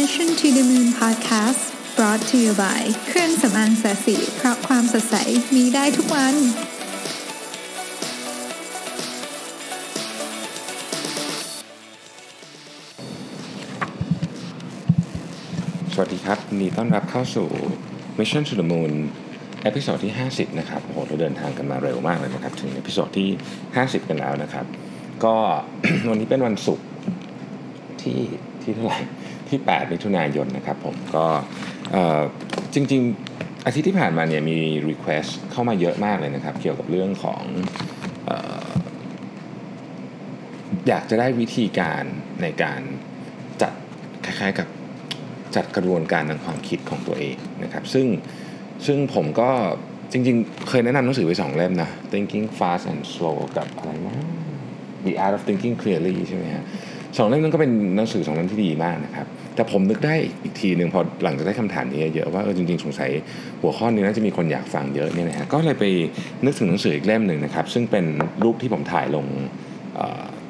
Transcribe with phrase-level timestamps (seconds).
[0.00, 1.62] Mission to the Moon Podcast
[1.96, 5.16] brought to you by เครื่องสำอางศศิเพราะความสดใส
[5.54, 6.34] มีได้ทุกวัน
[15.92, 17.48] สวัสดีครับยินดีต้อนรับเข้าสู่
[18.18, 18.92] Mission to the Moon
[19.62, 23.28] episode ที่ 50 นะครับโอ้โหเราเดินทางกันมาเร็วมากเลยนะครับ ถึง episode ที่
[23.68, 24.66] 50 กันแล้วนะครับ
[25.24, 25.36] ก็
[26.10, 26.86] วันนี้เป็นวันศุกร์
[28.02, 28.20] ที่
[28.62, 29.00] ที่เท่าไหร่
[29.52, 31.24] ที่ 8 มิถุนายนนะครับผมก็
[32.74, 33.02] จริง
[33.34, 34.58] ๆ อาทิตย์ที่ผ่านมาเนี่ยมี
[34.90, 37.42] Request เข้ามาเยอะมากเลยนะครับ เกี่ยวกับเรื่องของ
[38.26, 38.64] เอ่อ
[40.88, 42.02] อยากจะได้วิธีการ
[42.42, 42.80] ในการ
[43.62, 43.72] จัด
[44.24, 44.68] คล้ายๆกับ
[45.56, 48.06] จัดกระบวนการทางความคิดของตัวเองนะครับ ซึ่ง
[48.86, 49.50] ซึ่งผมก็
[50.12, 54.16] จริงๆ เคยแนะนำหนังสือไปสองเล่มนะ Thinking Fast and Slow กับอะไรนะ
[55.06, 56.64] The Art of Thinking Clearly ใช่ไหมฮะ
[57.16, 63.10] สองเล่มนั้นก็เป็นหนังสือสองเล่มที่ดีมากนะครับ แต่ผมนึกได้อีกทีหนึ่งพอหลังจากได้คำถามนี้เยอะว่าเออจริงๆสงสัย
[63.60, 65.84] หัวข้อนี้น่าจะมีคนอยากฟังเยอะเนี่ยนะฮะก็เลยไป
[66.44, 68.04] นึกถึงหนังสืออีกเล่มหนึ่งนะครับ ซึ่งเป็น
[68.44, 69.26] รูปที่ผมถ่ายลง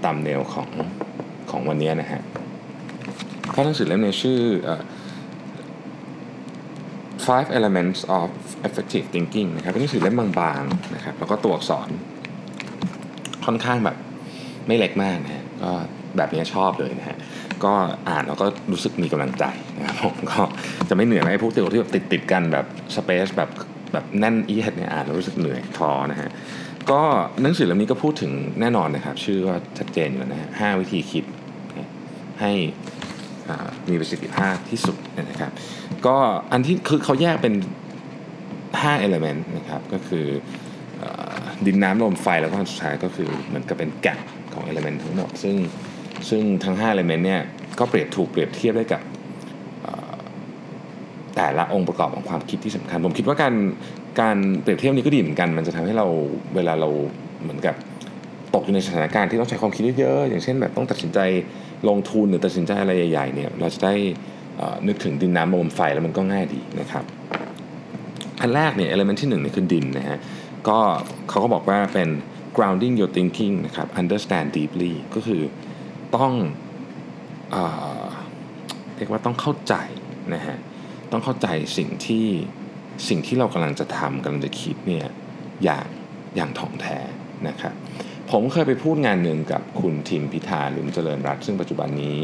[0.05, 0.70] ตามแนวของ
[1.50, 2.20] ของวันนี้นะฮะ
[3.50, 4.40] เพราะหนังสือเล่มนี้ชื่อ
[7.27, 8.28] five elements of
[8.66, 11.88] effective thinking นะครับเป็นหนังสือเล่มบางๆนะครับแล้วก็ตัวอักษร
[13.46, 13.96] ค่อนข้างแบบ
[14.66, 15.72] ไม่เล็กมากนะฮะก็
[16.16, 17.18] แบบนี้ชอบเลยนะฮะ
[17.64, 17.72] ก็
[18.08, 19.44] อ่านแล้วก็รู้สึกมีกำลังใจ
[19.78, 20.41] นะครับผมก็
[20.88, 23.50] จะไม่เหนื่อยนะไอ้พวกตัวที่แบบติดติดกันแบบสเปซแบบ
[23.92, 26.30] แบบแน่นอีเดเนี่ยอ่านแล้วรู้สึกเหนื่อยท้อนะฮะ
[26.90, 27.00] ก็
[27.42, 31.24] หนังสือเล่มนี้ก็พูดถึงแน่นอนนะครับ ชื่อก็ชัดเจนอยู่นะฮะห้าวิธีคิด
[32.40, 32.52] ให้
[33.90, 34.96] มีประสิทธิภาพที่สุด
[35.30, 35.52] นะครับ
[36.06, 36.16] ก็
[36.52, 37.55] อันที่คือเขาแยกเป็น
[38.33, 40.27] 5 element นะครับก็คือ
[41.66, 44.18] ดินน้ำลมไฟแล้วก็อันสุดท้ายก็คือเหมือนกับเป็นแกะ
[44.55, 45.55] ของ element ทั้งหมดซึ่ง
[46.30, 47.40] ซึ่งทั้ง5 element เนี่ย
[47.78, 49.02] ก็เปรียบถูกเปรียบเทียบได้กับ
[51.36, 53.55] แต่ละองค์ประกอบของความคิดที่สำคัญ ผมคิดว่าการ
[54.20, 56.06] การเปรียบเทียบนี้ก็ดีเหมือนกัน มันจะทำให้เรา
[56.55, 56.88] เวลาเรา
[57.42, 57.74] เหมือนกับ
[58.55, 61.18] ตกอยู่ในสถานการณ์ที่ต้องใช้ความคิดเยอะๆอย่างเช่นแบบต้องตัดสินใจ
[61.88, 63.94] ลงทุนหรือตัดสินใจอะไรใหญ่ๆเนี่ยเราจะได้
[64.86, 67.05] นึกถึงดินน้ำลมไฟแล้วมันก็ง่ายดีนะครับ
[68.40, 70.18] อันแรกเนี่ย element ที่หนึ่งเนี่ยคือดินนะฮะ
[70.68, 70.78] ก็
[71.28, 72.08] เขาก็บอกว่าเป็น
[72.56, 75.42] grounding your thinking นะครับ understand deeply ก็คือ
[76.17, 76.33] ต้อง
[77.50, 77.56] เอ
[78.96, 79.74] เรียกว่าต้องเข้าใจ
[80.34, 80.56] นะฮะ
[81.12, 82.27] ต้องเข้าใจสิ่งที่
[83.08, 85.06] สิ่งที่เรากำลังจะทำกำลังจะคิดเนี่ย
[85.64, 85.86] อย่าง
[86.36, 86.98] อย่างถ่องแท้
[87.48, 87.74] นะครับ
[88.30, 92.18] ผมเคยไปพูดงานหนึ่งกับคุณทิมพิธาลุมเจริญรัตซึ่งปัจจุบันนี้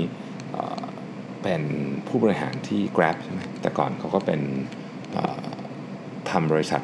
[1.43, 1.63] เป็น
[2.07, 4.41] ผู้บริหารที่ Grab ใช่ไหมแต่ก่อนเขาก็เป็น
[6.31, 6.83] ทำบริษัท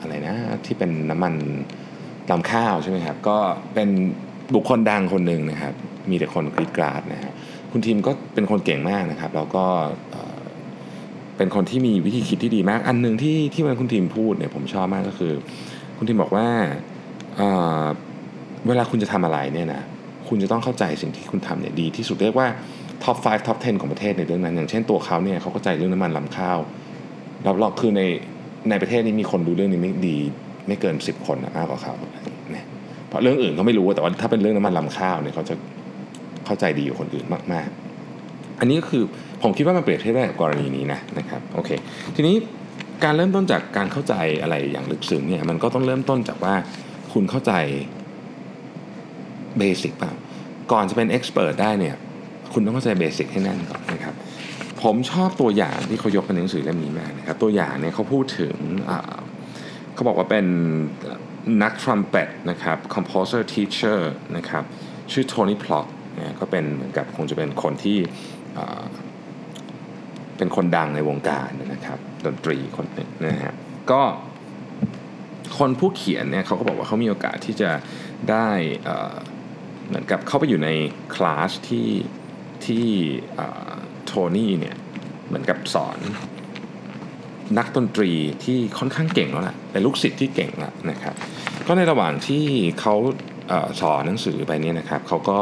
[0.00, 1.34] อะไรนะที่เป็นน้ำมัน
[2.30, 3.38] ลำข้าวใช่ไหมครับก็
[3.74, 3.88] เป็น
[4.54, 5.74] บุคคลดังคนหนึ่งนะครับ
[6.10, 7.32] มีแต่คนกรีดกราดนะฮะ
[7.72, 9.64] คุณทีมก็เป็นคนเก่งมากนะครับ แล้วก็
[11.36, 15.32] เป็นคนที่มีวิธีคิดที่ดีมาก อันหนึ่งที่ที่วันคุณทีมพูดเนี่ยผมชอบมากก็คือ
[15.98, 16.46] คุณทีมบอกว่า
[18.68, 19.82] เวลาคุณจะทำอะไรเนี่ยนะ
[20.28, 22.48] คุณจะต้องเข้าใจสิ่งที่คุณทำเนี่ยดีที่สุดเรียกว่า
[23.04, 26.58] top 5 top 10 ของประเทศในเรื่องนั้น อย่างเช่นตัวเขาเนี่ยเขาเข้าใจเรื่องน้ำมันรำข้าว
[27.46, 28.02] ราเราคือใน
[28.70, 30.18] ในประเทศนี้มีคนรู้เรื่องนี้ไม่ดี
[30.66, 31.94] ไม่เกิน 10 คนมากกว่าเขา
[32.52, 32.66] เนี่ย
[33.08, 35.54] เพราะเรื่องอื่นเขาไม่รู้แต่ว่าถ้าเป็นเรื่องน้ำมันรำข้าวเนี่ยเขาจะ
[36.46, 37.68] เข้าใจดีกว่าคนอื่นมาก
[38.14, 39.02] ๆ อันนี้ก็คือ
[39.42, 41.70] ผมคิดว่ามันเปรียบเทียบได้กับกรณีนี้นะนะครับโอเค
[42.16, 42.36] ทีนี้
[43.04, 46.54] การเริ่มต้นจากการเข้าใจอะไรอย่างลึกซึ้งเนี่ยมันก็ต้องเริ่มต้นจากว่า
[47.12, 47.52] คุณเข้าใจ
[49.58, 50.12] เบสิกเปล่า
[50.72, 51.96] ก่อนจะเป็นเอ็กซ์เพรสได้เนี่ย
[52.52, 54.14] คุณต้องเข้าใจเบสิกให้แน่นก่อนนะครับ
[54.82, 58.56] ผมชอบตัวอย่างที่เขายกในหนังสือเล่มนี้มากนะครับตัวอย่างเนี่ยเขาพูดถึง
[59.94, 60.46] เขาบอกว่าเป็น
[61.62, 64.00] นักทรัมเป็ตนะครับ composer teacher
[64.36, 64.64] นะครับ
[65.12, 65.86] ชื่อโทนี่พล็อต
[66.18, 67.98] นะก็เป็นเหมือนกับคงจะเป็นคนที่
[70.36, 73.54] เป็นคนดังในวงการนะครับดนตรีคนหนึ่งนะฮะ
[73.90, 74.02] ก็
[75.58, 77.70] คนผู้เขียนเนี่ยเขาก็บอกว่าเขามีโอกาสที่จะ
[78.30, 78.48] ได้
[79.86, 80.70] เหมือนกับเข้าไปอยู่ใน
[81.14, 81.88] คลาสที่
[82.66, 82.86] ที่
[84.04, 84.76] โทนี่เนี่ย
[85.26, 85.98] เหมือนกับสอน
[87.58, 88.12] นักดนตรี
[88.44, 91.14] ที่ค่อนข้างเก่งแล้วแหละเป็นลูกศิษย์ที่เก่งแล้วนะครับ
[91.66, 92.44] ก็ในระหว่างที่
[92.80, 92.94] เขา
[93.80, 95.38] สอนหนังสือไปเนี่ยนะครับเขาก็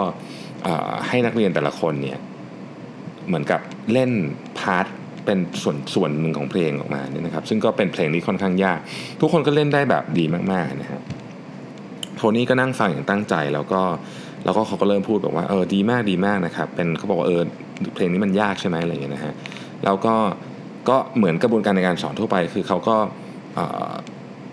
[1.09, 2.19] ให้นักเรียนแต่ละคนเนี่ย
[3.27, 3.61] เหมือนกับ
[3.93, 4.11] เล่น
[4.59, 4.87] พาร์ท
[5.25, 8.79] เป็นส่วนส่วนหนึ่งของเพลงออกมาเนี่ยนะครับ ซึ่งก็เป็นเพลงที่ค่อนข้างยาก
[9.21, 11.01] ทุกคนก็เล่นได้แบบดีมากๆนะฮะ
[12.17, 13.81] โทนี่ก็นั่งฟังอย่างตั้งใจแล้วก็
[14.45, 17.43] แล้วก็เขาก็เริ่มพูดบอกว่าเออดีมากดีมากนะครับเป็นเขาบอกว่าเออ
[17.95, 19.35] เพลงนี้มันยากใช่ไหมอะไรอย่างเงี้ยนะฮะ
[19.85, 20.15] แล้วก็
[20.89, 22.97] ก็เหมือนกระบวนการในการสอนทั่วไป คือเขาก็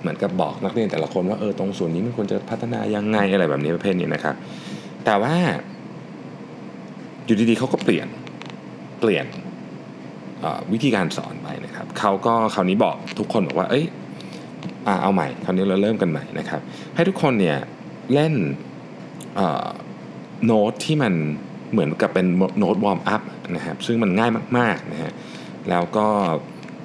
[0.01, 4.35] เหมือนกับบอกนักเรียนแต่ละคนว่าเออตรงส่วนนี้มันควรจะพัฒนายังไงอะไรแบบนี้ประเภทนี้นะครับ
[5.05, 5.35] แต่ว่า
[7.31, 8.07] อยู่ดีๆเขาก็เปลี่ยน
[8.99, 9.25] เปลี่ยน
[10.73, 13.85] วิธีการสอนไปนะครับเขาก็คราวนี้บอกทุกคนบอกว่าเอ้ย
[15.01, 16.61] เอาใหม่คราวนี้เราเริ่มกันใหม่นะครับ
[16.95, 17.57] ให้ทุกคนเนี่ย
[18.13, 18.33] เล่น
[20.45, 21.13] โน้ตที่มัน
[21.71, 22.25] เหมือนกับเป็น
[22.59, 23.21] โน้ต warm up
[23.55, 25.11] นะครับซึ่งมันง่ายมากๆนะฮะ
[25.69, 26.07] แล้วก็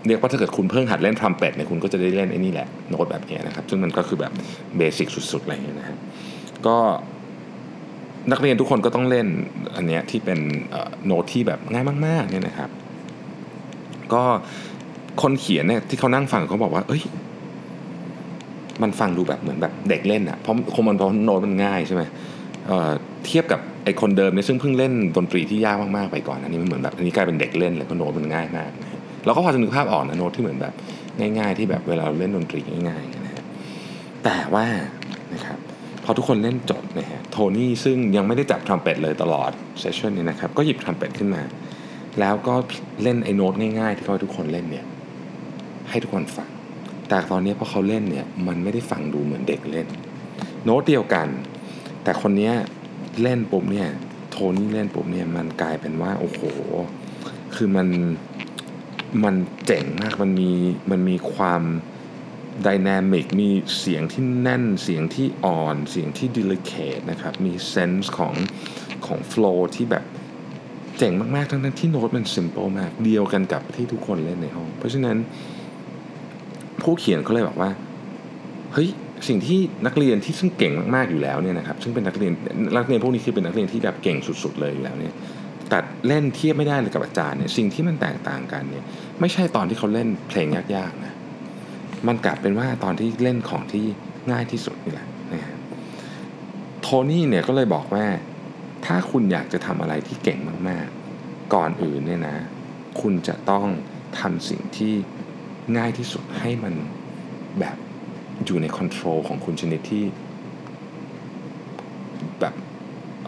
[0.06, 4.32] เรียกว่าถ้าเกิดคุณเพิ่งหัดเล่นทรัมเป็ตเนี่ยคุณก็จะได้เล่นไอ้นี่แหละโน้ตแบบนี้นะครับ ซึ่งมันก็คือแบบ
[4.76, 5.98] เบสิกสุดๆอะไรอย่างเงี้ยนะฮะ
[6.66, 6.76] ก็
[8.32, 9.26] นักเรียนทุกคนก็ต้องเล่น
[9.76, 10.38] อันเนี้ยที่เป็น
[11.06, 12.70] โน้ตที่แบบง่ายมากๆเนี่ยนะครับ
[14.12, 14.22] ก็
[15.22, 17.02] คนเขียนเนี่ยที่เขานั่งฟังเขาบอกว่า เอ้ย
[18.82, 22.02] มันฟังดูแบบเหมือนแบบเด็กเล่นอะ่ะเพราะคงมันเพราะโน้ตมันง่ายใช่ไหม
[22.66, 28.88] เเทียบกับไอคนเดิมเนี่ยซึ่งเพิ่งเล่นดนตรีที่ยากมากๆไปก่อนอันนี้มันเหมือนแบบอันนี้กลายเป็นเด็กเล่นเลยเพราะโน้ตมันง่ายมากนะ
[29.24, 30.74] เราก็พอจะนึกภาพออกนะโน้ตที่เหมือนแบบ
[31.20, 33.44] ง่าย ๆ ที่แบบเวลาเราเล่นดนตรีง่ายๆนะฮะ
[34.24, 34.66] แต่ว่า
[35.34, 35.58] นะครับ
[36.08, 39.50] พอทุกคนเล่นจบนะฮะโทนี่ซึ่งยังไม่ได้จับทรัมเป็ตเลยตลอด
[39.80, 41.42] เซสชันนี้นะครับ ก็หยิบทรัมเป็ตขึ้นมา
[42.20, 42.54] แล้วก็
[43.02, 44.86] เล่นไอ้โน้ตง่ายๆ ที่เขาทุกคนเล่นเนี่ย
[45.90, 46.48] ให้ทุกคนฟัง
[47.08, 49.86] แต่ตอนนี้พอเขาเล่นเนี่ยมันไม่ได้ฟังดูเหมือนเด็กเล่น
[50.64, 51.28] โน้ตเดียวกัน
[52.02, 52.52] แต่คนนี้
[53.22, 53.88] เล่นปุ๊บเนี่ย
[54.30, 56.40] โทนี่เล่นปุ๊บเนี่ยมันกลายเป็นว่าโอ้โห
[57.54, 57.88] คือมัน
[59.24, 59.34] มัน
[59.66, 60.50] เจ๋งมากมันมี
[60.90, 61.62] มันมีความ
[62.66, 63.48] dynamic มี
[63.80, 68.34] เสียงที่แน่นเสียงที่อ่อน เสียงที่ delicate นะครับ มี sense ของ
[69.06, 70.04] ของ flow ที่แบบ
[70.98, 75.16] เจ๋งมากๆทั้งที่โน้ตมัน simple มาก เดียวกันกับที่ทุกคนเล่นในห้อง เพราะฉะนั้น
[76.82, 77.70] ผู้เขียนเขาเลยบอกว่า
[78.72, 78.88] เฮ้ย
[79.28, 82.32] สิ่งที่นักเรียนที่ซึ่งเก่งมากๆอยู่แล้วเนี่ยนะครับ ซึ่งเป็นนักเรียน
[82.76, 85.14] นักเรียนพวกนี้คือเป็นนักเรียนที่แบบเก่งสุด ๆ เลยอยู่แล้วเนี่ย
[85.68, 85.78] แต่
[86.08, 88.84] เล่นเทียบไม่ได้เลยกับอาจารย์เนี่ยสิ่งที่มันแตกต่างกันเนี่ย
[89.20, 91.15] ไม่ใช่ตอนที่เขาเล่นเพลงยากๆนะ
[92.06, 93.84] มันกลับเป็นว่าตอนที่เล่นของที่
[94.30, 95.56] ง่ายที่สุดนี่แหละนะฮะ
[96.80, 98.04] โทนี่เนี่ยก็เลยบอกว่า
[98.86, 100.38] ถ้าคุณอยากจะทำอะไรที่เก่ง
[100.68, 102.36] มากๆ ก่อนอื่นเนี่ยนะ
[103.00, 103.66] คุณจะต้อง
[104.20, 104.94] ทำสิ่งที่
[105.76, 106.74] ง่ายที่สุดให้มัน
[107.60, 107.76] แบบ
[108.44, 110.04] อยู่ในคอนโทรลของคุณชนิดที่
[112.40, 112.54] แบบ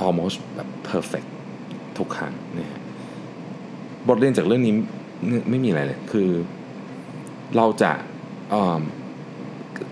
[0.04, 1.28] almost แบบ perfect
[1.98, 2.80] ทุกครั้งนะฮะ
[4.08, 4.74] บทเรียนจากเรื่องนี้
[5.50, 6.28] ไม่มีอะไรเลย คือ
[7.56, 7.92] เราจะ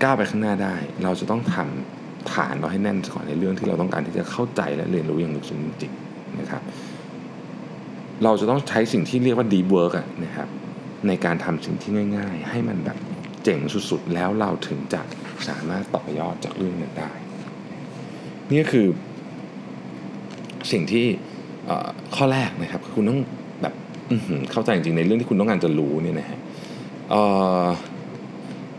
[0.03, 0.75] ก้าวไปข้างหน้าได้
[1.05, 6.63] เราจะต้องทำฐานเราให้แน่นก่อนในเรื่องที่เราต้องการที่จะเข้าใจและเรียนรู้อย่างลึกซึ้งจริงๆนะครับ
[8.25, 9.95] เราจะต้องใช้สิ่งที่เรียกว่า deep work
[10.25, 10.49] นะครับ
[11.09, 12.99] ในการทำสิ่งที่ง่าย ๆ ให้มันแบบ
[13.45, 13.61] เจ๋ง
[13.91, 15.01] สุดๆ แล้วเราถึงจะ
[15.49, 17.11] สามารถต่อยอดจากเรื่องนั้นได้
[18.51, 18.87] นี่ก็คือ
[20.73, 21.07] สิ่งที่
[22.17, 23.21] ข้อแรกนะครับคุณต้อง
[23.63, 23.75] แบบ
[24.53, 26.39] เข้าใจจริงๆในเรื่องที่คุณต้องการจะรู้เนี่ยนะฮะ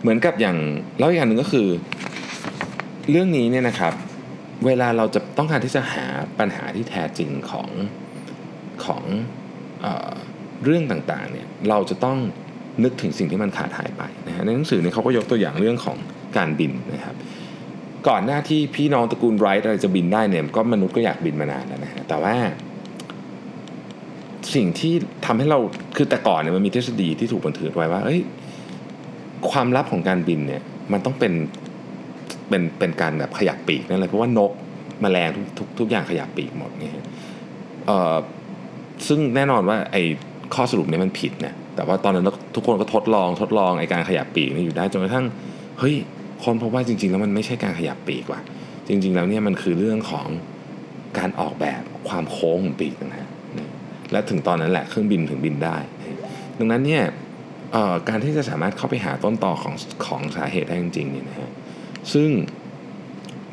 [0.02, 0.58] เหมือนกับอย่าง
[1.00, 1.68] แล้วอีกอย่างหนึ่งก็คือ
[3.10, 3.94] เรื่องนี้เนี่ยนะครับ
[4.66, 6.06] เวลาเราจะต้องการที่จะหา
[6.40, 7.70] ปัญหาที่แท้จริงของ
[8.86, 9.04] ของ
[9.82, 9.86] เอ
[10.64, 12.18] เรื่องต่างๆเนี่ยเราจะต้อง
[12.84, 15.98] นึกถึงสิ่งที่มันขาดหายไปนะฮะในหนังสือเนี่ยเขาก็ยกตัวอย่างเรื่องของ
[16.38, 17.16] การบินนะครับ
[18.08, 22.36] ก่อนหน้าที่พี่น้องตระกูลไรท์อะไรจะบินได้เนี่ยก็มนุษย์ก็อยากบินมานานแล้วนะฮะแต่ว่า
[24.56, 24.94] สิ่งที่
[25.26, 25.60] ทำให้เรา
[25.96, 28.20] คือแต่ก่อนเนี่ยมันมีทฤษฎีที่ถูกบันทึกไว้ว่าเอ้ย
[29.52, 30.62] ความลับของการบินเนี่ย
[30.92, 31.34] มันต้องเป็น
[32.50, 34.52] เป็นเป็นการแบบขยับปีกนั่นแหละเพราะว่านก
[35.04, 36.90] มแมลงทุกทุกทุกอย่างขยับปีกหมดเนี่
[37.88, 38.16] เอ่อ
[39.08, 40.04] ซึ่งแน่นอนว่าไอ้
[40.56, 42.25] ข้อสรุปนี้มันผิดนะแต่ว่าตอนนั้น
[42.56, 45.25] ทุกคนก็ทดลองทดลองไอ้การขยับปีกนี่อยู่ได้จนกระทั่ง
[45.80, 45.96] เฮ้ย
[46.44, 48.42] คนพบว่าจริง ๆ แล้วมันไม่ใช่การขยับปีกว่ะ
[48.88, 50.27] จริง ๆ แล้วเนี่ยมันคือเรื่องของ
[51.18, 53.30] การออกแบบความโค้งของปีกนะฮะ
[54.12, 55.77] และถึงตอนนั้นแหละเครื่องบินถึงบินได้
[56.58, 57.04] ดังนั้นเนี่ย
[58.09, 61.51] การที่จะสามารถเข้าไปหาต้นต่อของของสาเหตุได้จริงๆเนี่ยนะฮะ
[62.13, 62.29] ซึ่ง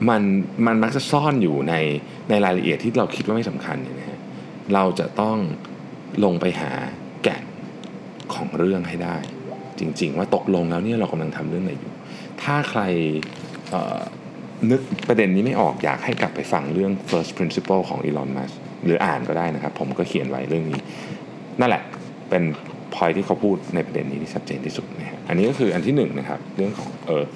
[0.08, 0.22] มัน
[0.66, 1.74] มันมักจะซ่อนอยู่ใน
[2.30, 4.18] ในรายละเอียดที่เราคิดว่าไม่สำคัญเนี่ยนะฮะ
[4.74, 5.38] เราจะต้อง
[6.24, 6.72] ลงไปหา
[7.22, 7.44] แก่น
[8.34, 9.16] ของเรื่องให้ได้
[9.78, 11.92] จริง ๆ ว่าตกลงแล้วเนี่ยเรากำลังทำเรื่องอะไรอยู่
[12.42, 12.82] ถ้าใคร
[14.70, 18.54] นึกประเด็นนี้ไม่ออกอยากให้กลับไปฟังเรื่อง first principle ของ Elon Musk
[18.84, 20.80] หรืออ่านก็ได้นะครับ ผมก็เขียนไว้เรื่องนี้
[21.60, 21.82] นั่นแหละ
[22.30, 22.42] เป็น
[22.94, 27.32] พอยที่เขาพูดในประเด็นนี้ที่ชัดเจนที่สุดนะฮะอันนี้ก็คืออันที่1นนะครับเรื่องของ Earth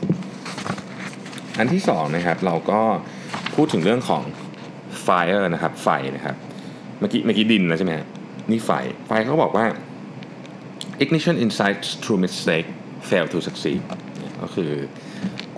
[1.58, 2.80] อันที่2นะครับเราก็
[3.54, 4.22] พูดถึงเรื่องของ
[5.06, 6.36] fire นะครับไฟนะครับ
[6.98, 7.92] เมื่อกี้เมื่อกี้ดินแล้วใช่ไหม
[8.50, 8.70] นี่ไฟ
[9.06, 9.66] ไฟเขาบอกว่า
[11.04, 12.68] ignition insights through mistake
[13.08, 13.80] fail to succeed
[14.42, 14.70] ก็คือ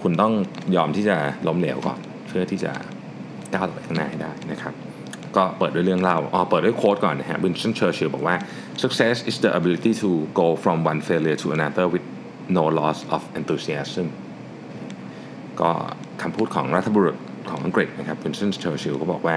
[0.02, 0.32] คุณต้อง
[0.76, 1.16] ยอมที่จะ
[1.48, 2.72] ล้มเหลวก่อน เพื่อที่จะ
[3.52, 4.74] ก้าวต่อไปข้างหน้าให้ได้นะครับ
[5.36, 8.36] ก็เปิดด้วยเรื่องเล่าอ๋อเปิดด้วย quote ก่อนนะฮะวินสตันเชอร์ชิลบอกว่า
[8.82, 10.10] success is the ability to
[10.40, 12.06] go from one failure to another with
[12.56, 14.06] no loss of enthusiasm
[15.60, 15.70] ก็
[16.22, 17.16] คำพูดของรัฐบุรุษ
[17.50, 19.36] ของอังกฤษนะครับวินสตันเชอร์ชิลก็บอกว่า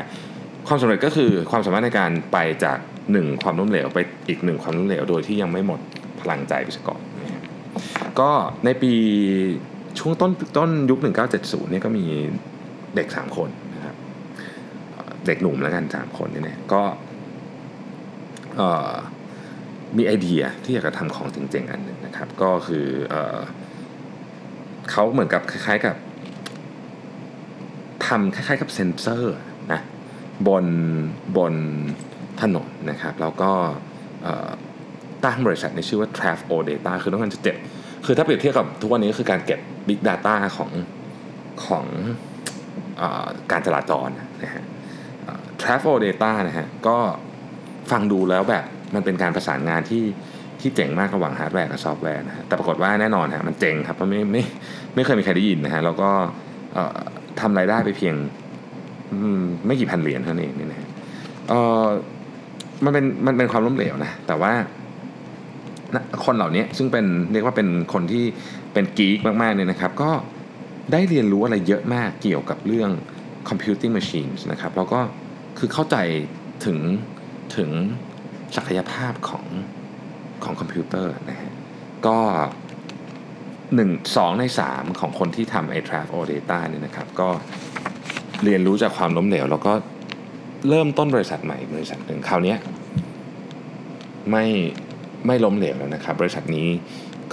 [0.67, 2.77] ความสำเร็จก็คือความสามารถในการไปจาก
[3.11, 5.79] หนึ่งความล้มเหลวไปอีกหนึ่งความล้มเหลวโดยที่ยังไม่หมด
[6.21, 7.43] พลังใจไปซะก่อนนะครับ
[8.19, 8.29] ก็
[8.65, 8.93] ในปี
[9.99, 10.99] ช่วงต้นต้นยุค
[11.35, 12.05] 1970เนี่ยก็มี
[12.95, 13.62] เด็ก 3 คนนะครับ
[15.25, 16.81] เด็กหนุ่มแล้วกัน3คนเนี่ยนะก็
[19.97, 23.39] มีไอเดียที่อยากจะทำของเจ๋งๆอันหนึ่งนะครับ ก็คือเออ
[24.91, 25.95] เขาเหมือนกับคล้ายๆกับ
[28.05, 29.37] ทำคล้ายๆกับเซนเซอร์
[29.71, 29.81] นะ
[30.47, 30.65] บน
[31.37, 31.53] บน
[32.41, 33.51] ถนนนะครับแล้วก็
[35.25, 37.55] ตั้งบริษัทในชื่อว่า Traf O Data คือต้องการจะเก็บ
[38.05, 40.71] คือถ้าเปรียบเทียบกับทุกวันนี้ก็คือการเก็บ Big Data ของ
[41.65, 41.85] ของ
[43.01, 44.09] ออการจราจร
[44.43, 44.63] นะฮะ
[45.63, 46.97] Traffic Data นะฮะก็
[47.91, 48.63] ฟังดูแล้วแบบ
[48.95, 50.03] มันเป็นการประสานงานที่
[50.59, 54.43] ที่เจ๋งมากระหว่างฮาร์ดแวร์กับซอฟต์แวร์นะฮะแต่ปรากฏว่าแน่นอนฮะมันเจ๋งครับเพราะไม่ไม่
[54.95, 56.09] ไม่เคยมีใครได้ยินนะฮะแล้วก็
[56.73, 56.99] เอ่อ
[57.39, 58.15] ทำรายได้ไปเพียง
[59.41, 60.87] มไม่กี่พันเหรียญเท่านั้นเองนี่นะฮะ
[62.83, 64.53] มันเป็นมันเป็นความล้มเหลวนะแต่ว่า
[65.95, 68.23] นะคนเหล่านี้ซึ่งเป็นเรียกว่าเป็นคนที่
[68.73, 70.11] เป็นกีกมากๆเนี่ยนะครับ ก็
[70.91, 72.89] ได้เรียนรู้อะไรเยอะมากเกี่ยวกับเรื่อง
[73.49, 74.99] computing machines นะครับแล้วก็
[75.65, 75.97] คือเข้าใจ
[76.65, 76.79] ถึง
[77.57, 77.69] ถึง
[78.55, 79.45] ศักยภาพของ
[80.43, 81.51] ของคอมพิวเตอร์นะฮะ
[82.07, 82.17] ก็
[83.75, 87.29] หนึ่งสองในสามของคนที่ทำไอ้ Traf O Data เนี่ยนะครับ ก็
[88.43, 89.73] เรียนรู้จากความล้มเหลว แล้วก็
[90.69, 92.55] เริ่มต้นบริษัทใหม่บริษัทหนึ่งคราวนี้
[94.31, 94.45] ไม่
[95.27, 96.67] ไม่ล้มเหลวแล้วนะครับ บริษัทนี้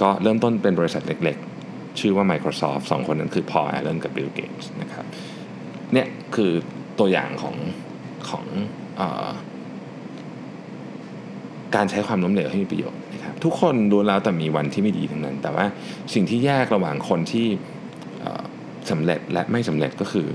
[0.01, 5.05] ก็เริ่มต้นเป็นบริษัทเล็กๆ ชื่อว่า Microsoft สองคนนั้นคือ Paul Allen กับ Bill Gates นะครับ
[5.93, 6.51] เนี่ยคือ
[6.99, 7.55] ตัวอย่างของ
[8.29, 8.45] ของ
[8.99, 9.29] ออ
[11.75, 15.65] การใช้ความล้มเหลวให้มีประโยชน์นะครับทุกคนดูแล้วแต่มีวันที่ไม่ดีทั้งนั้น แต่ว่า
[16.13, 17.47] สิ่งที่แยกระหว่างคนที่
[18.19, 18.43] เอ่อ
[18.91, 20.27] สำเร็จและไม่สำเร็จก็คือ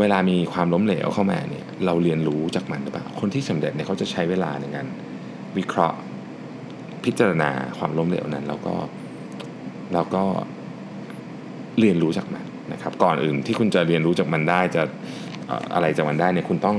[0.00, 4.86] เวลามีความล้มเหลวเข้ามาเนี่ยเราเรียนรู้จากมันหรือเปล่าคนที่สำเร็จเนี่ยเขาจะใช้เวลาในการ
[5.56, 5.98] วิเคราะห์
[7.04, 8.74] พิจารณาความล้มเหลวนั้น แล้วก็
[9.92, 10.22] แล้วก็
[11.80, 14.82] เรียนรู้จากมันนะครับก่อนอื่นที่คุณจะเรียนรู้จากมันได้จะ
[15.74, 16.76] อะไรจากมันได้เนี่ยคุณต้อง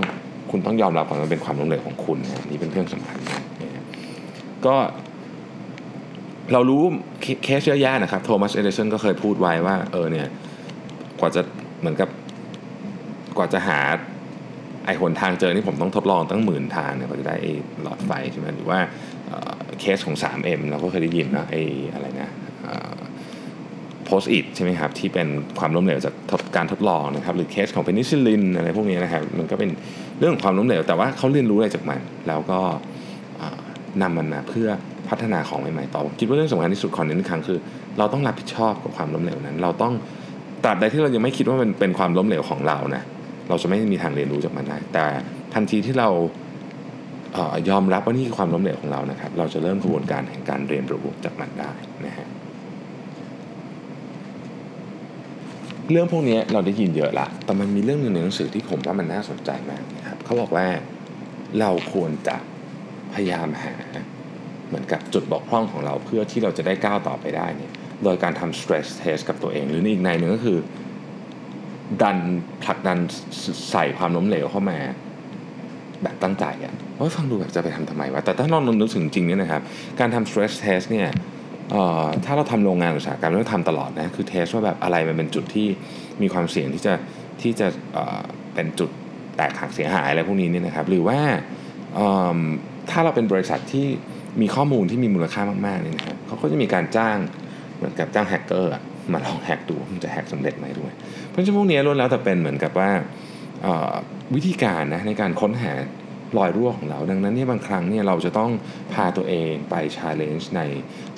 [0.52, 3.86] คุณต้องยอมรับก่อนว่ามันเป็นความล้มเหลวของคุณนะนี่เป็นเรื่องสำคัญกนะ
[4.66, 4.76] ก็
[6.54, 6.84] เรารู้
[7.44, 10.28] เคสเยอะแยะนะครับโทมัสเอเดสันก็เคยพูดไว้ว่าเออเนี่ย
[11.20, 11.42] กว่าจะ
[11.80, 12.10] เหมือนกับ
[13.38, 13.80] กว่าจะหา
[14.86, 17.48] ไอหนทางเจอนี่ผมต้องทดลองตั้งหมื่นทางเนี่ยกว่าจะได้ไอ
[17.82, 18.80] หลอดไฟใช่ไหมหรือว่า
[19.28, 21.56] เออเคสของ 3M เราก็เคยได้ยินนะไอ
[21.94, 22.30] อะไรนะ
[24.12, 25.28] โพสต์อิทใช่ไหมครับที่เป็น
[25.60, 26.14] ความล้มเหลวจาก
[26.56, 29.70] การทดลองนะครับหรือเคสของเพนิซิลลินอะไรพวกนี้นะครับมันก็เป็น
[30.20, 32.60] เรื่องของความล้มเหลวแต่ว่าเขาเรียนรู้อะไรจากมัน แล้วก็
[33.42, 33.60] อ่า
[34.02, 34.70] นำมันมาเพื่อ
[35.10, 37.58] พัฒนาของใหม่ๆต่อผมคิดว่าเรื่องสำคัญที่สุดของนี้นครั้งคือ
[37.98, 39.94] เราต้องรับผิดชอบกับความล้มเหลวนั้น เราต้อง
[40.64, 43.04] ตราบใดที่เรายังไม่คิดว่ามันเป็นความล้มเหลวของเรานะ
[43.50, 45.06] เราจะไม่มีทางเรียนรู้จากมันได้ แต่
[45.54, 46.10] ทันทีที่เรา
[47.34, 51.72] เออยอมรับว่านี่คือความล้มเหลวของเรานะครับ เราจะเริ่มกระบวนการแห่งการเรียนรู้จากมันได้
[52.06, 52.28] นะฮะ
[55.90, 60.68] เรื่องพวกนี้เราได้ยินเยอะละ แต่มันมีเรื่องหนึ่งในหนังสือที่ผมว่ามันน่าสนใจมากนะครับเขาบอกว่า
[61.60, 62.38] เราควรจะ
[63.14, 63.74] พยายามหา
[64.68, 67.72] เหมือนกับจุดบกพร่องของเราเพื่อที่เราจะได้ก้าวต่อไปได้เนี่ย
[68.04, 70.58] โดยการทำ stress test กับตัวเอง หรือในอีกในหนึ่งก็คือ
[72.02, 72.18] ดัน
[72.64, 72.98] ผลักดัน
[73.72, 74.80] ใส่ความล้มเหลวเข้ามา
[76.04, 79.62] แบบตั้งใจอะว่าฟังดูแบบจะไปทำทำไมวะแต่ถ้าเรานึกถึงจริงเนี่ยนะครับ
[80.00, 81.10] การทำ stress test เนี่ย
[82.26, 85.68] ถ้าเราทำโรงงานอุตสาหกรรมเราทำตลอดนะคือเทสว่าแบบอะไรมันเป็นจุดที่
[86.22, 86.94] มีความเสี่ยงที่จะ
[87.42, 87.68] ที่จะ
[88.54, 88.90] เป็นจุด
[89.36, 91.20] แตกหักเสียหายอะไรพวกนี้เนี่ยนะครับ หรือว่า
[92.90, 93.88] ถ้าเราเป็นบริษัทที่
[94.42, 97.18] มีข้อมูลที่มีมูลค่ามากๆเนี่ยนะครับเขาก็จะมีการจ้าง
[97.78, 98.72] เหมือนกับจ้างแฮกเกอร์
[99.14, 100.92] มาลองแฮกดูว่ามันจะแฮกสำเร็จไหมด้วย
[101.28, 102.90] เพราะฉะนั้นพวกนี้ล้วนแล้วแต่เป็นเหมือนกับว่า
[104.36, 105.72] วิธีการนะในการค้นหา
[106.38, 108.52] รอยรั่วของเรา ดังนั้นเนี่ยบางครั้งเนี่ยเราจะต้อง
[108.94, 110.62] พาตัวเองไป challenge ใน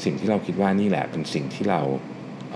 [0.03, 1.81] สิ่งที่เราคิดว่านี่แหละเป็นสิ่งที่เรา
[2.51, 2.55] เ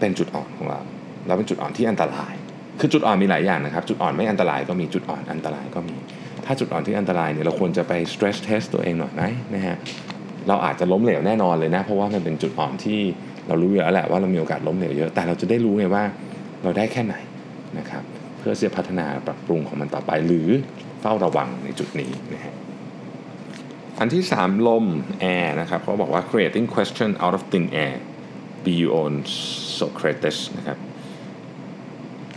[0.00, 0.80] เป็นจุดอ่อนของเรา
[1.26, 2.34] แล้วเป็นจุดอ่อนที่อันตราย
[2.80, 5.96] คือจุดอ่อนมีหลายอย่างนะครับ จุดอ่อนไม่อันตรายก็มีจุดอ่อนอันตรายก็มี
[6.44, 9.22] ถ้าจุดอ่อนที่อันตรายเนี่ยเราควรจะไป stress test ตัวเองหน่อยไหม
[9.54, 9.76] นะฮะ
[10.48, 12.98] เราอาจจะล้มเหลวแน่นอนเลยนะ เพราะว่ามันเป็นจุดอ่อนที่
[13.48, 16.04] เรารู้อยู่แล้วแหละว่าเรามีโอกาสล้มเหลวเยอะ แต่เราจะได้รู้ไงว่า
[16.62, 17.14] เราได้แค่ไหน
[17.78, 18.02] นะครับ
[18.38, 20.48] เพื่อที่จะพัฒนาปรับปรุงของมันต่อไป หรือ
[21.00, 22.54] เฝ้าระวังในจุดนี้นะฮะ
[23.98, 24.86] อันที่ 3 ลม
[25.34, 27.96] air นะครับเขาบอกว่า creating question out of thin air
[28.64, 29.14] be you own
[29.78, 30.78] Socrates นะครับ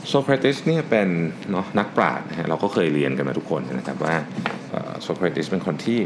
[0.08, 1.10] โซเครติสเนี่ยเป็น
[1.52, 4.16] เนาะนักปราชญ์นะฮะเราก็เคยเรียนกันมาทุกคนนะครับว่า
[5.02, 6.00] โซเครติสเป็นคนที่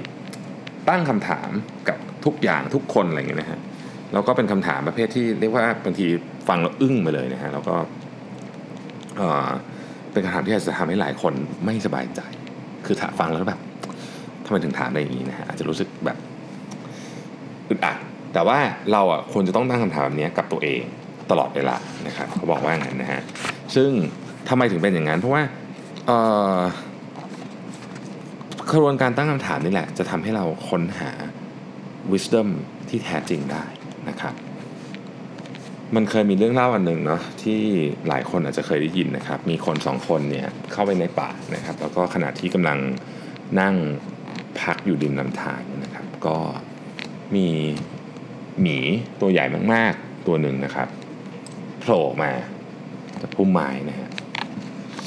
[0.90, 1.50] ตั้งคำถาม
[1.90, 3.60] กับทุกอย่างทุกคนอะไรอย่างเงี้ยนะฮะ
[4.14, 6.06] แล้วก็เป็นคำถามประเภทที่เรียกว่าบางที
[6.48, 7.76] ฟังแล้วอึ้งไปเลยนะฮะแล้วก็
[10.12, 11.34] เป็นคำถามที่อาจจะทำให้หลายคน
[11.66, 12.22] ไม่สบายใจ
[12.86, 13.60] คือถ้าฟังแล้วแบบ
[14.46, 16.18] ทำไมถึงถามได้อย่างนี้นะฮะอาจจะรู้สึกแบบ
[17.70, 17.98] อึดอัด
[18.34, 18.58] แต่ว่า
[18.92, 20.82] เราอะควรจะต้องตั้งคำถามแบบนี้กับตัวเอง
[21.32, 21.76] ตลอดเวลา
[22.08, 23.22] นะครับเขาบอกว่าอย่างนั้นนะฮะ
[23.76, 23.90] ซึ่ง
[24.50, 25.44] ทำไมถึงเป็นอย่างนั้น เพราะว่า
[28.72, 31.12] กระบวนการตั้งคำถามนี่แหละ จะทำให้เราค้นหา
[32.12, 32.48] wisdom
[32.90, 33.64] ที่แท้จริงได้
[34.10, 34.34] นะครับ
[35.96, 37.60] มันเคยมีเรื่องเล่าอันหนึ่งเนาะที่
[38.08, 42.78] หลายคนอาจจะเคยได้ยินนะครับ มีคนสองคนเนี่ยเข้าไปในป่านะครับ แล้วก็ขณะที่กำลัง
[43.60, 43.76] นั่ง
[44.60, 46.38] พักอยู่ริมลำธารนะครับ ก็
[47.36, 47.48] มี
[48.62, 48.78] หมี
[49.22, 50.88] ตัวใหญ่มากๆตัวหนึ่งนะครับ
[51.80, 52.32] โผล่มา
[53.22, 54.10] จากพุ่มไม้นะฮะ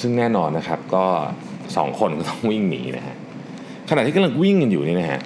[0.01, 1.07] ซึ่งแน่นอนนะครับก็
[1.77, 3.17] สองคนก็ต้องวิ่งหนีนะฮะ
[3.91, 5.21] ขณะที่กำลังวิ่งกันอยู่นี่นะฮะ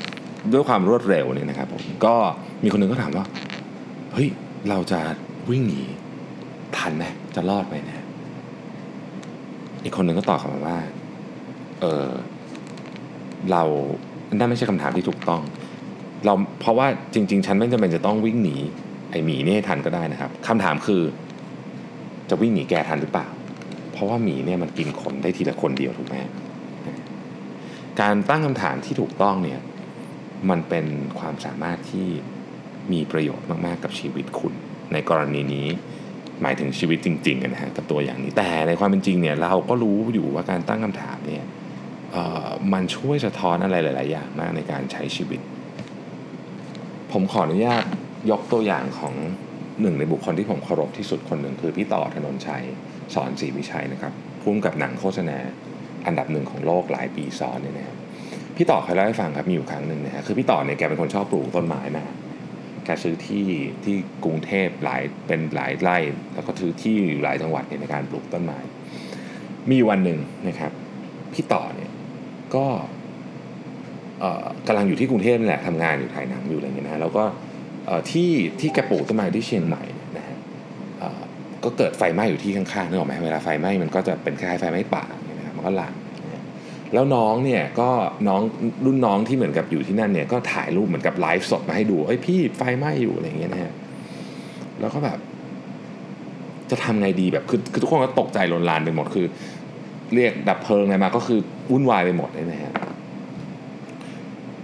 [0.52, 2.14] ด้วยความรวดเร็วเนี่ยนะครับผมก็
[2.62, 3.24] มีคนหนึ่งก็ถามว่า
[4.12, 4.28] เฮ้ย
[4.68, 5.00] เราจะ
[5.50, 5.82] วิ่งหนี
[6.76, 8.04] ทันไหมจะรอดไหมนะ
[9.82, 10.78] อีกคนหนึ่งก็ตอบกลับมาว่า
[11.80, 12.08] เออ
[13.50, 13.62] เรา
[14.34, 15.42] นั่นไม่ใช่คำถามที่ถูกต้อง
[16.24, 18.56] เราเพราะว่าจริง ๆ ฉันไม่จำเป็นจะต้องวิ่งหนี
[19.10, 21.02] ไอหมีนี่ให้ทันก็ได้นะครับคำถามคือ
[22.30, 23.26] จะวิ่งหนีแกทันหรือเปล่า
[23.92, 26.16] เพราะว่าหมีเนี่ยมันกินคนได้ทีละคนเดียวถูกไหม
[28.00, 29.60] การตั้งคำถามที่ถูกต้องเนี่ย
[30.50, 30.86] มันเป็น
[31.18, 32.08] ความสามารถที่
[32.92, 34.54] มีประโยชน์มาก ๆ กับชีวิตคุณ
[34.92, 35.66] ในกรณีนี้
[36.42, 41.44] หมายถึงชีวิตจริงๆนะฮะกับตัวอย่างนี้แต่ในความเป็นจริงเนี่ยเราก็รู้อยู่ว่าการตั้งคำถามเนี่ย
[42.72, 45.40] มันช่วยสะท้อนอะไรหลาย ๆ อย่างมากในการใช้ชีวิต
[47.12, 47.84] ผมขออนุญาต
[48.30, 49.14] ยกตัวอย่างของ
[49.80, 52.64] หนึ่งในบุคคลที่ผมเคารพที่สุดคนหนึ่งคือพี่ต่อธนนชัย
[53.14, 55.38] สอนศรีวิชัยนะครับพุ่มกับหนังโฆษณา
[56.06, 57.96] อันดับหนึ่งของโลกหลายปีซ้อนเนี่ยนะครับ
[58.56, 62.10] พี่ต่อเคยเล่าให้ฟังครับมีอยู่ครั้งหนึ่งนะฮะคือพี่ต่อเนี่ยแกเป็นคนชอบปลูกต้นไม้มาก
[62.84, 63.46] แกซื้อที่
[63.84, 65.98] ที่กรุงเทพหลายเป็นหลายไร่
[66.34, 68.58] แล้วก็ซื้อที่หลายจังหวัดในการปลูกต้นไม้
[69.70, 70.72] มีวันหนึ่งนะครับ
[71.32, 71.90] พี่ต่อเนี่ย
[72.54, 72.66] ก็
[74.66, 77.24] กำลังอยู่ที่กรุงเทพนี่แหละทำงานอยู่ถ่ายหนังอยู่อะไรเงี้ยนะแล้วก็
[78.10, 79.82] ที่ที่แกปลูกต้นไม้ที่เชียงใหม่
[80.16, 80.36] นะฮะ
[81.64, 85.04] ก็เกิดไฟไหม้อยู่ที่ข้างๆนึกออกไหมเวลาไฟไหม้มันก็จะเป็นคล้ายไฟไหม้ป่า
[85.38, 85.94] นะครับมันก็ลาม
[86.92, 87.88] แล้วน้องเนี่ยก็
[88.28, 88.40] น้อง
[88.84, 93.72] รุ่นน้องที่เหมือนกับอยู่ที่นั่นเนี่ยก็ถ่ายรูปเหมือนกับไลฟ์สดมาให้ดูเอ้ยพี่ไฟไหม้อยู่อะไรเงี้ยนะฮะ
[94.80, 95.18] แล้วก็แบบ
[96.70, 99.26] จะทำไงดีแบบคือคือทุกคนก็ตกใจลนลานไปหมดคือ
[100.14, 101.38] เรียกดับเพลิงอะไรมาก็คือ
[101.70, 102.72] วุ่นวายไปหมดเลยนะฮะ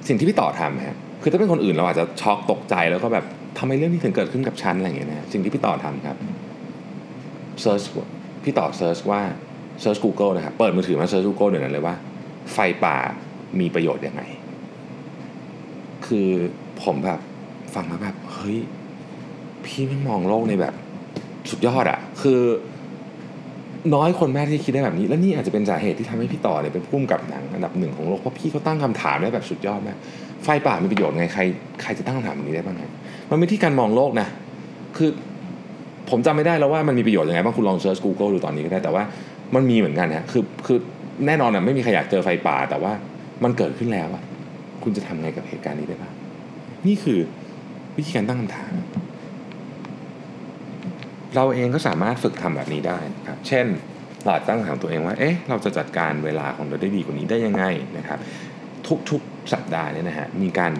[0.08, 3.24] สิ่งที่พี่ต่อทำฮะคือถ้าเป็นคนอื่นเราอาจจะช็อกตกใจแล้วก็แบบ
[3.58, 6.16] ทำไมเรื่องนี้ถึงเกิดขึ้นกับฉันอะไรเงี้ยนะสิ่งที่พี่ต่อทำครับ
[7.62, 7.82] เซิร์ช
[8.44, 9.20] พี่ต่อเซิร์ชว่า
[9.80, 11.94] เซิร์ช Google นะครับ เปิดมือถือมาเซิร์ช Google เดี๋ยวนั้นเลยว่า
[12.52, 12.96] ไฟป่า
[13.60, 14.22] มีประโยชน์ยังไง
[16.06, 16.28] คือ
[16.82, 17.20] ผมแบบ
[17.74, 18.58] ฟังแล้วแบบเฮ้ย
[19.64, 20.74] พี่ไม่มองโลกในแบบ
[21.50, 22.40] สุดยอดอะคือ
[23.94, 29.96] น้อยคนแม่ที่คิดได้แบบนี้ และนี่อาจจะเป็นสาเหตุที่ทำให้พี่ต่อเนี่ยเป็นผู้กำกับหนังอันดับหนึ่งของโลกเพราะพี่เขาตั้งคำถามได้แบบสุดยอดมาก
[30.44, 31.42] ไฟป่ามีประโยชน์ไงใคร
[31.82, 32.84] ใครจะตั้งคำถามแบบนี้ได้บ้างไง
[33.30, 34.28] มันไม่ที่การมองโลกนะ
[34.96, 35.10] คือ
[36.10, 39.02] ผมจำไม่ได้แล้วว่ามันมีประโยชน์ยังไงบ้างคุณลองเซิร์ช Google ดูตอนนี้ก็ได้แต่ว่า
[39.54, 40.78] มันมีเหมือนกันฮะคือคือ
[41.26, 42.92] แน่นอนอะไม่มีใครอยากเจอไฟป่า แต่ว่า
[43.44, 44.22] มันเกิดขึ้นแล้วอะ
[44.82, 46.14] คุณจะทำไงกับเหตุการณ์นี้ได้บ้าง
[46.86, 47.18] นี่คือ
[47.96, 48.72] วิธีการตั้งคำถาม
[51.36, 53.66] เราเองก็สามารถฝึกทำแบบนี้ได้นะครับ เช่น
[54.24, 57.64] เราตั้งคำถามตัวเองว่า เอ๊ะ เราจะจัดการเวลาของเราได้ดีกว่านี้ได้ยังไง
[57.98, 58.18] นะครับ
[59.10, 60.72] ทุกๆสัปดาห์เนี่ยนะฮะ มีการ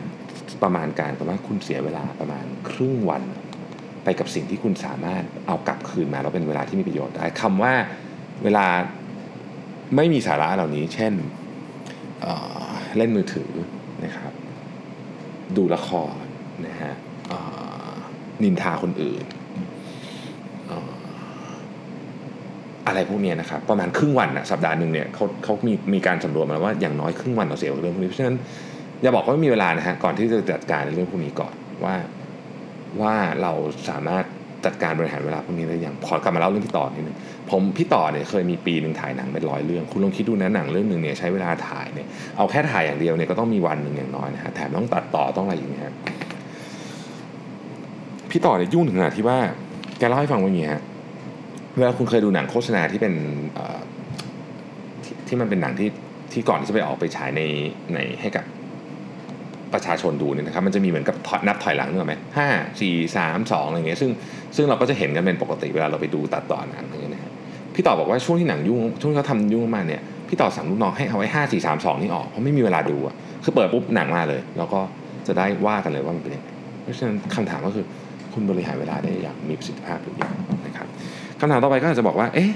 [0.63, 3.23] ประมาณการกันว่าคุณเสียเวลาประมาณครึ่งวัน
[4.05, 7.73] ไปกับสิ่งที่คุณสามารถเอากลับคืนมาแล้วเป็นเวลาที่มีประโยชน์ได้คำว่า
[8.45, 8.67] เวลา
[9.97, 11.13] ไม่มีสาระเหล่านี้ เช่น
[12.23, 13.51] เเล่นมือถือ
[14.05, 14.33] นะครับ
[15.57, 16.23] ดูละคร
[16.67, 16.95] นะฮะ
[18.43, 19.25] นินทาคนอื่น
[22.87, 28.37] อะไรพวกนี้นะครับประมาณครึ่งวันนะสัปดาห์หนึ่งเนี่ยเขาเขามีมีการสำรวจมาว่าอย่างน้อยครึ่งวันเราเสียกับเรื่องพวกนี้เพราะฉะนั้น
[29.03, 31.95] อย่าบอกว่าไม่มีเวลานะฮะก่อนที่จะจัดการในเรื่องพวกนี้ก่อนว่า
[33.01, 33.53] ว่าเรา
[33.89, 34.25] สามารถ
[34.65, 37.17] จัดการบริหารเวลาพวกนี้ได้อย่างพอกลับมาเล่าเรื่องพี่ต่อนิดนึง
[37.51, 45.93] ผมพี่ต่อเนี่ยเคยมีปีหนึ่งถ่ายหนังเป็นร้อยเรื่อง คุณลองคิดดูนะหนังเรื่องหนึ่งเนี่ยใช้เวลาถ่ายเนี่ยเอาแค่ถ่ายอย่างเดียวเนี่ยก็ต้องมีวันหนึ่งอย่างน้อยนะฮะแถมต้องตัดต่อต้องอะไรอย่างเงี้ย
[48.31, 49.39] พี่ต่อเนี่ยยุ่งถึงขนาดที่ว่า
[49.99, 50.79] แกเล่าให้ฟังว่าอย่างเงี้ย
[51.79, 53.15] เวลาคุณเคยดูหนังโฆษณาที่เป็น
[55.27, 55.91] ที่มันเป็นหนังที่
[56.33, 57.43] ที่ก่อนที่จะไปออกไปฉายใน
[57.95, 58.45] ในให้กับ
[59.75, 61.17] ประชาชนดูเนี่ยนะครับมันจะมีเหมือนกับ
[61.47, 62.49] นับถอยหลังนึกออกไหมห้า
[62.81, 64.11] สี่สามสองอะไรเงี้ยซึ่ง
[64.57, 67.33] ซึ่งเราก็จะเห็นกันเป็นปกติเวลาเราไปดูตัดต่อหนังอะไรเงี้ยนะฮะ
[67.75, 74.81] พี่ต่อบอกว่าช่วงที่หนังยุ่งช่วงที่เขาทำยุ่งมากเนี่ยพี่ต่อสั่งลูกน้องให้เอาไว้ห้าสี่สามสองนี่ออกเพราะไม่มีเวลาดูอะคือเปิดปุ๊บหนังมาเลย แล้วก็
[75.27, 76.49] จะได้ว่ากันเลยว่ามันเป็นยังไง
[76.83, 77.85] เพราะฉะนั้นคำถามก็คือ
[78.35, 80.35] คุณบริหารเวลาได้อย่างมีประสิทธิภาพหรือยัง
[80.67, 80.89] นะครับ
[81.41, 82.51] คำถามต่อไปก็อาจจะบอกว่า เอ๊ะ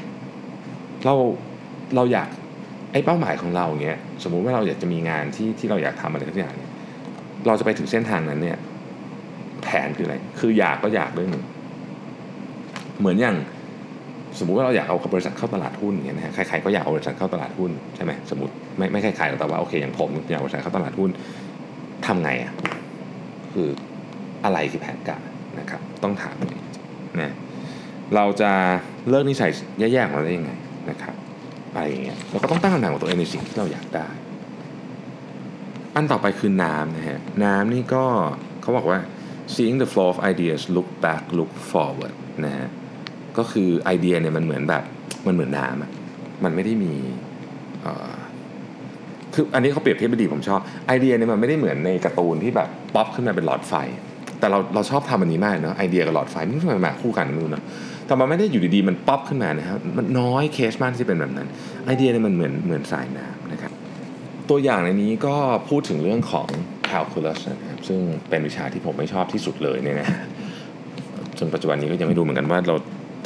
[1.04, 1.14] เรา
[1.96, 2.28] เราอยาก
[2.92, 6.70] ไอ้เป้าหมายของเราเนี้ยสมมุติว่าเราอยากจะมีงานที่ที่เราอยากทำอะไรสักอย่างเนี่ย
[7.46, 8.58] เราจะไปถึงเส้นทางนั้นเนี่ย
[9.62, 11.44] แผนคืออะไร คืออยากก็อยากเรื่องหนึ่ง
[13.00, 13.36] เหมือนอย่าง
[14.38, 21.10] สมมุติว่าเราอยากเอาบริษัทเข้าตลาดหุ้นอย่างเงี้ยนะฮะใครๆก็อยากเอาบริษัทเข้าตลาดหุ้นใช่ไหมสมมติไม่ไม่ใครๆหรอกแต่ว่าโอเคอย่างผมอยากเอาบริษัทเข้าตลาดหุ้น
[22.06, 22.52] ทำไงอะ
[23.52, 23.68] คือ
[24.44, 25.22] อะไรคือแผนการ
[25.60, 26.62] นะครับ ต้องถามเอง
[27.20, 27.34] นะ
[28.14, 28.50] เราจะ
[29.08, 30.52] เลิกนิสัยแย่ๆของเราได้ยังไง
[30.90, 31.14] นะครับ
[31.74, 34.08] อะไรอย่างเงี้ยเราก็ต้องตั้งคำถามกับตัวเองในสิ่งที่เราอยากได้
[35.94, 38.04] อันต่อไปคือน้ำนะฮะน้ำนี่ก็
[38.62, 38.98] เขาบอกว่า
[39.54, 42.68] seeing the flow of ideas look back look forward นะฮะ
[43.38, 44.82] ก็คือไอเดียเนี่ยมันเหมือนแบบ
[45.26, 46.94] มันเหมือนน้ำมันไม่ได้มี
[49.34, 53.74] คืออันนี้เขาเปรียบเทียบไปดีผมชอบไอเดียเนี่ยมันไม่ได้เหมือนในการ์ตูนที่แบบป๊อปขึ้นมาเป็นหลอดไฟ
[54.38, 57.64] แต่เราเราชอบทำอันนี้มากเนาะไอเดียกับหลอดไฟมันทำไมมาคู่กันไม่รู้เนาะ
[58.06, 61.48] แต่มันไม่ได้อยู่ดีๆมันป๊อปขึ้นมานะครับมันน้อยเคสมากที่เป็นแบบนั้น
[61.84, 63.72] ไอเดียเนี่ยมันเหมือนเหมือนสายน้ำนะครับ
[64.50, 65.34] ตัวอย่างในนี้ก็
[65.68, 66.48] พูดถึงเรื่องของ
[66.88, 70.08] calculus นะครับซึ่งเป็นวิชาที่ผมไม่ชอบที่สุดเลยเนี่ยนะ
[71.38, 72.74] จนปัจจุบันนี้ก็ยังไม่รู้เหมือนกันว่าเรา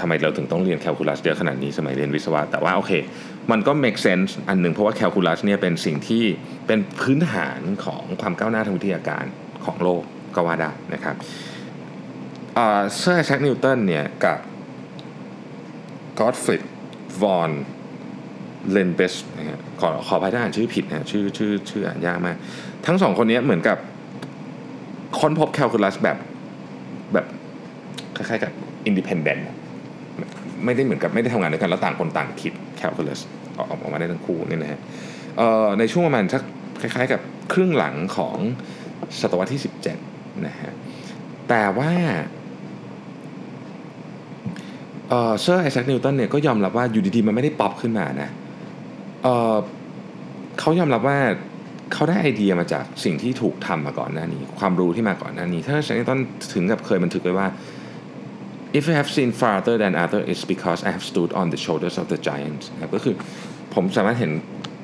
[0.00, 2.92] ทำไมเราถึงต้องเรียน calculus เยอะขนาดนี้สมัยเรียนวิศวะ แต่ว่าโอเค
[3.50, 6.24] มันก็ make sense อันหนึ่งเพราะว่า calculus เนี่ยเป็นสิ่งที่
[6.66, 9.24] เป็นพื้นฐานของความก้าวหน้าทางวิทยาการ
[9.64, 10.02] ของโลก
[10.34, 11.16] ก็ว่าได้นะครับ
[12.54, 14.38] เซอร์ไอแซคนิวตันเนี่ยกับ
[16.18, 16.62] กอ t ฟริด
[17.22, 17.52] วอน
[18.70, 22.36] เลนเบสนะฮะขอขออภัยถ้าอ่านชื่อผิดนะชื่อชื่อชื่ออ่านยากมาก
[22.86, 23.78] ทั้งสองคนนี้เหมือนกับ
[25.20, 26.16] ค้นพบแคลคูลัสแบบ
[27.12, 27.26] แบบ
[28.16, 28.52] คล้ายๆกับ
[28.86, 29.46] independent
[30.64, 33.20] ไม่ได้เหมือนกับไม่ได้ทำงานด้วยกันแล้วต่างคนต่างคิดแคลคูลัส
[33.58, 34.80] ออกออกมาได้ทั้งคู่นี่นะฮะ
[35.78, 36.42] ในช่วงประมาณสัก
[36.80, 37.20] คล้ายๆกับ
[37.52, 38.36] ครึ่งหลังของ
[39.20, 39.62] ศตวรรษที่
[40.02, 40.72] 17 นะฮะ
[41.48, 41.92] แต่ว่า
[45.40, 48.28] เซอร์ไอแซคนิวตันเนี่ยก็ยอมรับว่าอยู่ดีๆ มันไม่ได้ป๊อปขึ้นมานะ
[49.22, 51.18] เเขายอมรับว่า
[51.92, 56.18] เขาได้ไอเดียมาจากสิ่งที่ถูกทำมาก่อนหน้านี้ ความรู้ที่มาก่อนหน้านี้ถ้าไอแซคนิวตัน
[56.54, 57.46] ถึงกับเคยบันทึกไว้ว่า
[58.78, 61.96] if I have seen farther than other it's because I have stood on the shoulders
[62.02, 63.14] of the giants นะก็คือ
[63.74, 64.30] ผมสามารถเห็น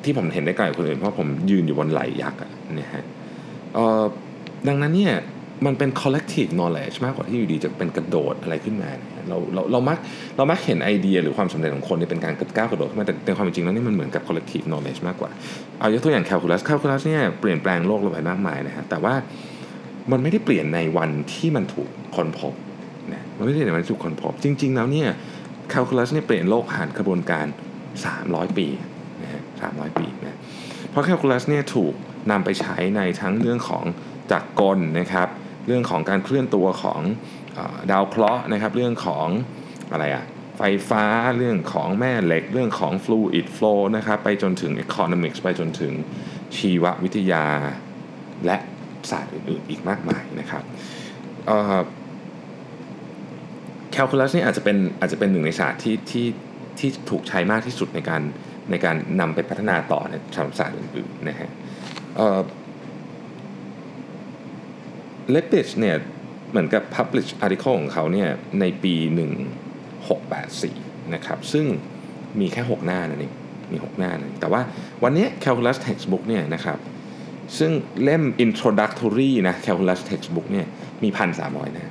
[0.04, 3.04] ที่ผมเห็นได้ไกลกว่าคนอื่น เพราะผมยืนอยู่บนไหล่ยักษ์อะเนี่ยฮะ
[3.74, 4.02] เอ่อ
[4.68, 5.14] ดังนั้นเนี่ย
[5.66, 9.98] มันเป็น collective knowledge มากกว่าที่อยู่ดีจะเป็นกระโดดอะไรขึ้นมาเนี่ยเราเราเรามัก
[10.36, 15.30] เรามักเห็นไอเดียหรือความสำเร็จของคนเนี่ยเป็นการก้าวกระโดดขึ้นมาแต่ในความเป็นจริงแล้วนี่มันเหมือนกับ collective knowledge มากกว่า
[15.78, 19.14] เอายกตัวอย่าง calculus calculus เนี่ยเปลี่ยนแปลงโลกเราไปมากมายนะฮะแต่ว่า
[20.10, 22.54] มันไม่ได้เปลี่ยนในวันที่มันถูกค้นพบ
[23.42, 25.08] มันไม่ได้เปลี่ยนในวันที่ถูกคนพบจริง ๆ แล้วเนี่ย
[25.72, 27.46] calculus เนี่ยเปลี่ยนโลกผ่านกระบวนการ
[28.02, 28.66] 300 ปี
[29.22, 30.38] นะฮะ300ปีนะ
[30.90, 31.94] เพราะ calculus เนี่ยถูก
[32.30, 33.84] นำไปใช้ในทั้งเรื่องของ
[34.32, 35.28] จักรกลนะครับ
[35.66, 37.00] เรื่องของการเคลื่อนตัวของ
[37.90, 39.28] ดาวเคราะห์นะครับ เรื่องของ
[39.92, 40.24] อะไรอะ
[40.58, 41.04] ไฟฟ้า
[41.36, 45.92] เรื่องของแม่เหล็ก เรื่องของ fluid flow นะครับ ไปจนถึง economics ไปจนถึง
[46.56, 47.46] ชีววิทยา
[48.46, 48.56] และ
[49.10, 50.64] ศาสตร์อื่นๆอีกมากมายนะครับ
[53.92, 56.26] แคลคูลัสนี่อาจจะเป็นอาจจะเป็นหนึ่งในศาสตร์ที่ที่
[56.78, 58.22] ที่ถูกใช้มากที่สุดในการ
[58.70, 60.14] ในการนำไปพัฒนาต่อใน
[60.58, 61.50] ศาสตร์อื่นๆนะฮะ
[65.30, 65.96] เลปิชเนี่ย
[66.50, 68.28] เหมือนกับ publish article ของเขาเนี่ย
[68.60, 68.94] ในปี
[70.20, 71.66] 1684 นะครับ ซึ่ง
[72.40, 73.32] มีแค่ 6 หน้านั่นเอง
[73.72, 74.60] มี 6 หน้านั่นแต่ว่า
[75.02, 76.78] วันนี้ calculus textbook เนี่ยนะครับ
[77.58, 80.66] ซึ่งเล่ม introductory นะ calculus textbook เนี่ย
[81.02, 81.08] มี
[81.42, 81.86] 1,300 หน้า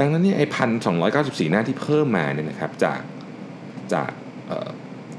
[0.00, 1.02] ดังนั้นเนี่ยไอ้พันสองห
[1.54, 3.00] น้าที่เพิ่มมาเนี่ยนะครับจาก
[3.92, 4.10] จาก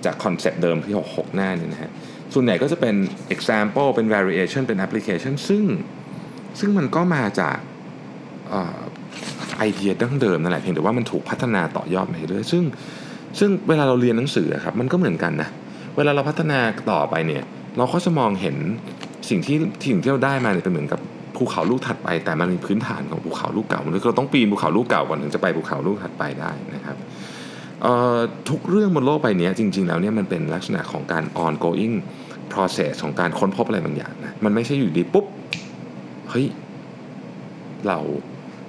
[0.05, 1.91] จากคอนเซปต์เดิมที่ 6 6 หน้าเนี่ยนะฮะ
[2.33, 2.95] ส่วนใหญ่ก็จะเป็น
[3.35, 5.63] example เป็น variation เป็น application ซึ่ง
[6.59, 7.57] ซึ่งมันก็มาจาก
[9.57, 12.63] ไอเดียดั้งเดิมนั่นแหละเพียงแต่ว่ามันถูกพัฒนาต่อยอดไปเรื่อยซึ่ง
[13.39, 15.49] ซึ่งเวลาเราเรียนหนังสือครับมันก็เหมือนกันนะ
[15.97, 16.59] เวลาเราพัฒนา
[16.91, 17.43] ต่อไปเนี่ย
[17.77, 18.55] เราก็จะมองเห็น
[19.29, 20.99] สิ่งที่สิ่งที่เราได้มาเนี่ยเป็นเหมือนกับ
[21.41, 26.97] ภูเขาลูกถัดไป แต่มันมีพื้นฐานของภูเขาลูกเก่าเราต้องปีนภูเขาลูกเก่าก่อนถึงจะไปภูเขาลูกถัดไปได้นะครับ
[28.49, 31.95] ทุกเรื่องบนโลกใบนี้จริง ๆ แล้วเนี่ยมันเป็นลักษณะของการ ongoing
[32.53, 35.25] process ของการค้นพบอะไรบางอย่างนะมันไม่ใช่อยู่ดีปุ๊บ
[36.29, 36.45] เฮ้ย
[37.87, 37.99] เรา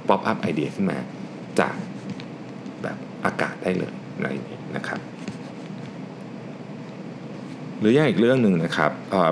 [0.09, 0.99] ป๊อปอัพไอเดียขึ้นมา
[1.61, 1.75] จาก
[2.83, 5.01] แบบอากาศได้เลยอะไรอย่างนี้นะครับ
[7.83, 8.91] หรืออย่างอีกเรื่องหนึ่งนะครับ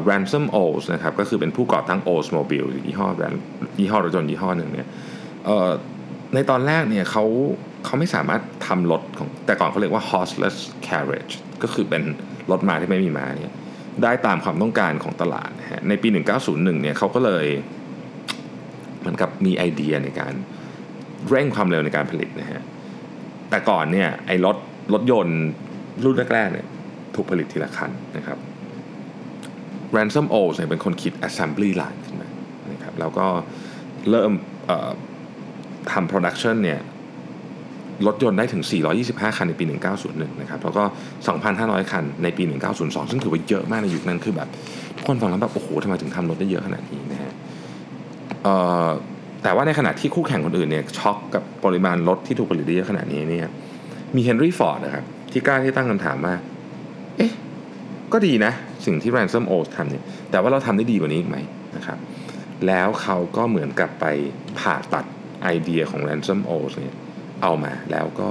[0.09, 3.43] Ransom O's นะครับก็คือเป็นผู้ก่อตั้ง O's Mobile ยี่ห้อแบรนด์
[3.79, 4.89] ยี่ห้อรถยนต์ยี่ห้อหนึ่งเนี่ย
[6.35, 7.25] ในตอนแรกเนี่ยเขา
[7.85, 10.57] เขาไม่สามารถทำรถของแต่ก่อนเขาเรียกว่า horseless
[10.89, 12.03] carriage ก็คือเป็น
[12.51, 13.55] รถม้าที่ไม่มีม้าเนี่ย
[14.03, 16.09] ได้ตามความต้องการของตลาดนะฮะในปี
[16.41, 17.47] 1901เนี่ยเขาก็เลย
[19.01, 20.33] เหมือนกับมีไอเดียในการ
[21.31, 22.63] เร่งความเร็วในการผลิตนะฮะ
[23.51, 24.57] แต่ก่อนเนี่ยไอ้รถ
[24.93, 25.41] รถยนต์
[26.05, 26.67] รุ่นแรกๆเนี่ย
[27.15, 28.39] ถูกผลิตทีละคันนะครับ
[29.97, 32.29] Ransom o s เนี่ยเป็นคนคิด assembly line ขึ้นมา
[32.73, 33.27] นะครับแล้วก็
[34.11, 34.33] เริ่ม
[35.93, 36.81] ทำ production เนี่ย
[38.07, 38.63] รถยนต์ได้ถึง
[39.01, 39.65] 425 คันในปี
[40.03, 40.85] 1901 นะครับ แล้วก็
[41.37, 42.43] 2,500 คันในปี
[42.77, 44.49] 1902 ซึ่งถือว่าเยอะมากในยุคนั้น คือแบบ
[44.97, 47.33] ทุกคนฟังแล้วแบบ โอ้โหทำไมถึงทำรถได้เยอะขนาดนี้นะฮะ
[49.43, 53.49] แต่ว่าในขณะที่คู่แข่งคนอื่นเนี่ยช็อกกับปริมาณรถที่ถูกผลิตได้เยอะขนาดนี้เนี่ย
[54.17, 56.35] มีเฮนรี่ฟอร์ดนะครับ ที่กล้าที่ตั้งคำถามว่า
[57.17, 57.33] เอ๊ะ
[58.13, 58.53] ก็ดีนะ
[58.87, 61.39] สิ่งที่ Ransom o ทำเนี่ย แต่ว่าเราทำได้ดีกว่านี้อีกไหม
[61.77, 61.99] นะครับ
[62.67, 64.07] แล้วเขาก็เหมือนกับไป
[64.59, 65.05] ผ่าตัด
[65.43, 66.97] ไอเดียของ Ransom o เนี่ย
[67.43, 68.31] เอามาแล้วก็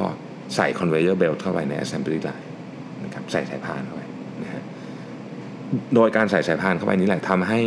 [0.56, 2.46] ใส่ conveyor belt เข้าไปใน assembly line
[3.04, 4.02] นะครับใส่สายพานเข้าไป
[4.44, 4.64] นะฮะ
[5.96, 7.60] โดยการใส่สายพานเข้าไปนี้แหละทำให้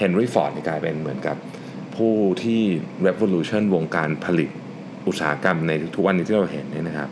[0.00, 1.36] Henry Ford กลายเป็นเหมือนกับ
[1.96, 2.62] ผู้ที่
[3.06, 4.50] revolution วงการผลิต
[5.06, 7.08] อุตสาหกรรมในทุกวันนี้ที่เราเห็นเนี่ยนะครับ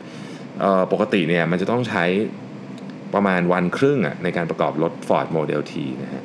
[0.92, 2.04] ปกติเนี่ยมันจะต้องใช้
[3.14, 6.24] ประมาณวันครึ่งอะในการประกอบรถ Ford Model T นะฮะ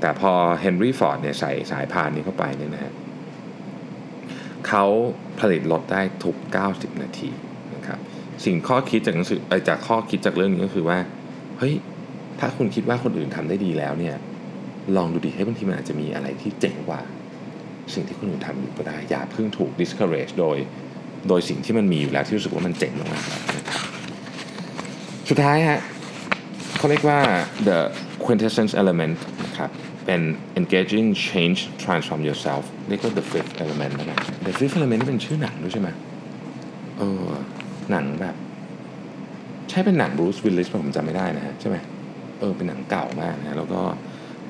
[0.00, 0.32] แต่พอ
[0.64, 2.92] Henry Ford เนี่ยใส่สายพานนี้เข้าไปเนี่ยนะฮะ
[4.68, 4.84] เขา
[5.40, 6.36] ผลิตรถได้ทุก
[6.68, 7.30] 90 นาที
[7.74, 7.98] นะครับ
[8.44, 10.98] สิ่งข้อคิดจากหนังสือจากข้อคิดจากเรื่องนี้ก็คือว่า
[11.58, 11.74] เฮ้ย
[12.40, 14.16] ถ้าคุณคิดว่าคนอื่นทำได้ดีแล้วเนี่ย
[14.96, 17.00] ลองดูดิให้บางทีมันอาจจะมีอะไรที่เจ๋งกว่า
[17.94, 20.56] สิ่งที่คนอื่นทำอยู่ก็ได้ อย่าเพิ่งถูก discourage โดย
[21.28, 23.80] โดยสิ่งที่มันมีอยู่แล้วที่รู้สึกว่ามันเจ๋งมากๆนะครับ
[25.28, 25.80] สุดท้ายฮะ
[26.80, 27.20] เขาเรียกว่า
[27.68, 27.78] the
[28.24, 29.70] quintessence element นะครับ
[30.06, 30.20] เป็น
[30.60, 35.88] engaging change transform yourself เรียกว่า the fifth element นะ the fifth element นี่เป็นชื่อหนังด้วยใช่ไหม
[36.98, 37.30] เออ
[37.90, 38.34] หนังแบบ
[39.70, 41.76] ใช่เป็นหนังบรูซวิลลิสผมจำไม่ได้นะฮะใช่ไหม
[42.38, 43.82] เออเป็นหนังเก่ามากนะแล้วก็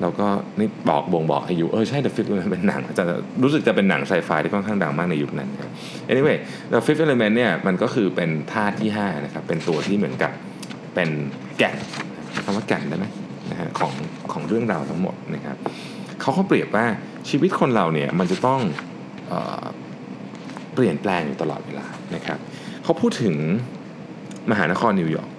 [0.01, 0.27] แล้วก็
[0.59, 3.03] นี่บอกบ่งบอกอายุเออใช่ The Fifth Element เป็นหนังจะ
[3.43, 5.71] รู้สึกจะเป็นหนังไซไฟที่ค่อนข้างดังมากในยุคนั้นครับ
[6.11, 6.37] anyway
[6.73, 10.31] The Fifth Element เนี่ยมันก็คือเป็นธาตุที่5นะครับเป็นตัวที่เหมือนกับ
[10.95, 11.09] เป็น
[11.57, 11.75] แก่น
[12.45, 13.05] คำว่าแก่นได้ไหม
[13.51, 13.93] นะฮะของ
[14.31, 15.57] ของเรื่องราวทั้งหมดนะครับ
[16.19, 16.85] เขาเขาเปรียบว่า
[17.29, 18.59] ชีวิตคนเราเนี่ยมันจะต้อง
[19.27, 19.65] เออ
[20.73, 22.37] เปลี่ยนแปลงอยู่ตลอดเวลานะครับ
[22.83, 23.35] เขาพูดถึง
[24.51, 25.31] มหานครนิวยอร์ก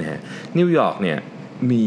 [0.00, 0.20] นะฮะ
[0.58, 1.18] นิวยอร์กเนี่ย
[1.72, 1.86] มี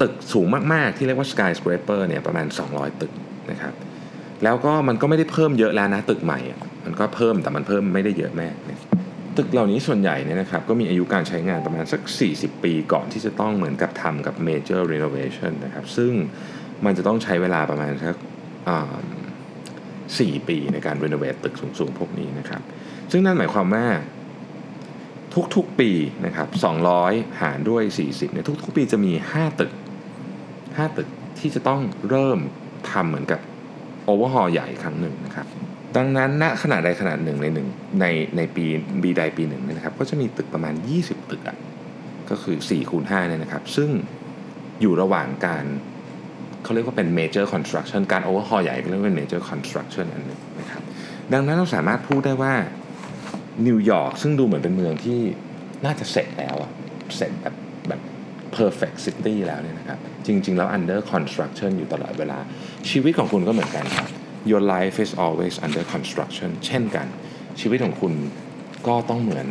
[0.00, 3.12] ตึกสูงมาก ๆ ที่เรียกว่า skyscraper เนี่ยประมาณ 200 ตึก
[3.50, 3.74] นะครับ
[4.44, 6.40] แล้วก็มันก็ไม่ได้เพิ่มเยอะแล้วนะตึกใหม่
[6.84, 8.48] มันก็เพิ่มแต่มันเพิ่มไม่ได้เยอะแม่
[9.36, 12.00] ตึกเหล่านี้ส่วนใหญ่เนี่ยนะครับก็มีอายุการใช้งานประมาณสัก
[12.32, 16.12] 40 ปีก่อนที่จะต้องเหมือนกับทำกับ major renovation นะครับ ซึ่ง
[16.84, 18.16] มันจะต้องใช้เวลาประมาณสัก
[19.72, 22.62] 4ปีในการ renovate ตึกสูงๆ พวกนี้นะครับ
[23.10, 23.86] ซึ่งนั่นหมายความว่า
[25.56, 25.90] ทุกๆปี
[26.26, 26.48] นะครับ
[26.94, 29.72] 200 หารด้วย 40เนี่ยทุกๆ ปีจะมี 5 ตึก
[30.38, 32.38] 5 ตึกที่จะต้องเริ่ม
[32.90, 33.40] ทำเหมือนกับ
[34.04, 35.46] โอเวอร์ฮอลใหญ่ครั้งหนึ่งนะครับ
[35.96, 37.66] ดังนั้นณขนาดใดขนาดหนึ่งในหนึ่ง
[38.00, 38.64] ในในปี
[39.02, 41.56] บีใดปีหนึ่งเนี่ยนะครับ ก็จะมีตึกประมาณ 20 ตึกอะ
[42.30, 43.90] ก็คือ4คูณ5เนี่ยนะครับ ซึ่ง
[44.80, 45.64] อยู่ระหว่างการ
[46.62, 50.82] เขาเรียกว่าเป็น major construction การ overhaul ใหญ่ก็เรียกว่าเป็น major construction อันนึงนะครับ
[51.32, 52.54] ดังนั้นเราสามารถพูดได้ว่า
[53.66, 55.18] นิวยอร์กซึ่งดูเหมือนเป็นเมืองที่
[55.84, 56.70] น่าจะเสร็จแล้วอะ
[57.16, 57.54] เสร็จแบบ
[57.88, 58.00] แบบ
[58.56, 62.38] perfect city แล้วเนี่ยนะครับ จริง ๆ แล้ว under construction อยู่ตลอดเวลา
[62.90, 64.08] ชีวิตของคุณก็เหมือนกันครับ
[64.50, 67.06] your life is always under construction เช่นกัน
[67.60, 68.12] ชีวิตของคุณ
[68.86, 69.46] ก็ต้องเหมือน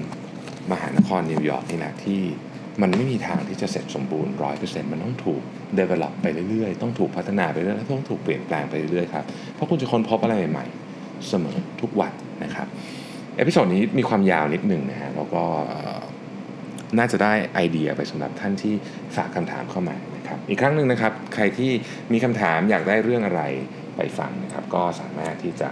[0.72, 2.22] มหานครนิวยอร์กนี่แหละที่
[2.82, 5.42] มันไม่มีทางที่จะเสร็จสมบูรณ์ร้อยเปอร์เซ็นต์มันต้องถูก
[5.80, 9.26] develop ไปเรื่อยๆ ต้องถูกพัฒนาไปเรื่อยๆต้องถูกเปลี่ยนแปลงไปเรื่อยๆครับ
[9.56, 12.12] เพราะคุณจะค้นพบอะไรใหม่ๆ เสมอทุกวัน
[12.44, 12.68] นะครับ
[13.38, 15.44] episode นี้มีความยาวนิดหนึ่งนะฮะ แล้วก็
[16.98, 18.74] น่าจะได้ไอเดียไปสำหรับท่านที่
[19.16, 21.72] ฝากคำถามเข้ามานะครับ อีกครั้งหนึ่งนะครับ ใครที่
[22.14, 23.42] มีคำถามอยากได้เรื่องอะไร
[24.00, 25.70] ไปฟังนะครับ ก็สามารถที่จะ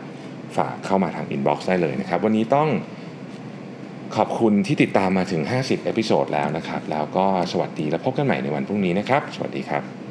[0.58, 2.70] ฝากเข้ามาทาง inbox ได้เลยนะครับ วันนี้ต้อง
[4.16, 10.07] ขอบคุณที่ติดตามมาถึง 50 episode แล้วนะครับ แล้วก็สวัสดีแล้วพบกันใหม่ในวันพรุ่งนี้นะครับ สวัสดีครับ